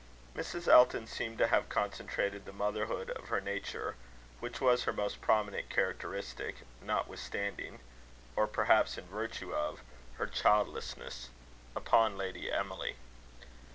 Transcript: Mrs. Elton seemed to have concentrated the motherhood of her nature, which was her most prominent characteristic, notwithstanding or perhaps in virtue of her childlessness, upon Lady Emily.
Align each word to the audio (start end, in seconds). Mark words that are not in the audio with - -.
Mrs. 0.33 0.67
Elton 0.67 1.05
seemed 1.05 1.37
to 1.37 1.45
have 1.45 1.69
concentrated 1.69 2.43
the 2.45 2.51
motherhood 2.51 3.11
of 3.11 3.27
her 3.27 3.39
nature, 3.39 3.95
which 4.39 4.59
was 4.59 4.85
her 4.85 4.91
most 4.91 5.21
prominent 5.21 5.69
characteristic, 5.69 6.55
notwithstanding 6.81 7.79
or 8.35 8.47
perhaps 8.47 8.97
in 8.97 9.05
virtue 9.05 9.53
of 9.53 9.81
her 10.15 10.25
childlessness, 10.25 11.29
upon 11.75 12.17
Lady 12.17 12.51
Emily. 12.51 12.95